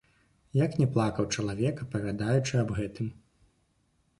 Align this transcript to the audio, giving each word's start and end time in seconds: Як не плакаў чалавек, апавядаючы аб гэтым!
Як 0.59 0.71
не 0.83 0.87
плакаў 0.95 1.27
чалавек, 1.35 1.83
апавядаючы 1.85 2.53
аб 2.63 2.73
гэтым! 2.81 3.07